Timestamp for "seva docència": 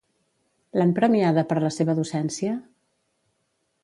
1.75-2.57